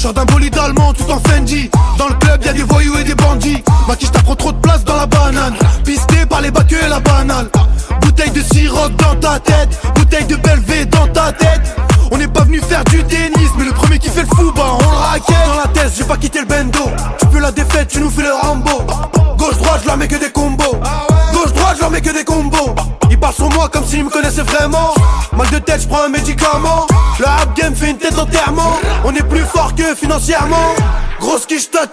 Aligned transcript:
Sors 0.00 0.14
d'un 0.14 0.24
bolide 0.24 0.56
allemand 0.56 0.94
tout 0.94 1.10
en 1.12 1.20
Fendi. 1.28 1.70
Dans 1.98 2.08
le 2.08 2.14
club 2.14 2.42
y'a 2.42 2.54
des 2.54 2.62
voyous 2.62 2.96
et 2.96 3.04
des 3.04 3.14
bandits. 3.14 3.62
Ma 3.86 3.96
quiche 3.96 4.10
t'apprend 4.10 4.34
trop 4.34 4.50
de 4.50 4.56
place 4.56 4.82
dans 4.82 4.96
la 4.96 5.04
banane. 5.04 5.54
Pisté 5.84 6.24
par 6.24 6.40
les 6.40 6.50
bacs 6.50 6.72
et 6.72 6.88
la 6.88 7.00
banale 7.00 7.50
Bouteille 8.00 8.30
de 8.30 8.40
sirop 8.40 8.88
dans 8.96 9.14
ta 9.16 9.38
tête. 9.40 9.78
Bouteille 9.94 10.24
de 10.24 10.36
Belvé 10.36 10.86
dans 10.86 11.06
ta 11.08 11.32
tête. 11.32 11.76
On 12.10 12.16
n'est 12.16 12.28
pas 12.28 12.44
venu 12.44 12.62
faire 12.62 12.82
du 12.84 13.04
tennis 13.04 13.50
Mais 13.58 13.66
le 13.66 13.72
premier 13.72 13.98
qui 13.98 14.08
fait 14.08 14.22
le 14.22 14.28
fou 14.28 14.50
bah 14.56 14.68
on 14.72 14.90
le 14.90 14.96
raquette. 14.96 15.36
Dans 15.46 15.60
la 15.60 15.68
tête 15.68 15.92
j'ai 15.94 16.04
pas 16.04 16.16
quitté 16.16 16.40
le 16.40 16.46
bendo. 16.46 16.90
Tu 17.20 17.26
peux 17.26 17.38
la 17.38 17.52
défaite 17.52 17.88
tu 17.88 18.00
nous 18.00 18.08
fais 18.08 18.22
le 18.22 18.32
Rambo. 18.32 18.82
Gauche 19.36 19.58
droite 19.58 19.80
je 19.82 19.86
leur 19.86 19.98
mets 19.98 20.08
que 20.08 20.16
des 20.16 20.30
combos. 20.30 20.80
Gauche 21.34 21.52
droite 21.52 21.74
je 21.76 21.80
leur 21.82 21.90
mets 21.90 22.00
que 22.00 22.10
des 22.10 22.24
combos. 22.24 22.74
Ils 23.10 23.20
parlent 23.20 23.34
sur 23.34 23.50
moi 23.50 23.68
comme 23.68 23.84
s'ils 23.84 24.04
me 24.04 24.08
connaissaient 24.08 24.44
vraiment. 24.44 24.94
Mal 25.36 25.50
de 25.50 25.58
tête 25.58 25.82
je 25.82 25.88
prends 25.88 26.04
un 26.04 26.08
médicament. 26.08 26.86
Le 27.18 27.26
financièrement. 29.96 30.74
Grosse 31.18 31.46
quiche 31.46 31.70
t'as 31.70 31.86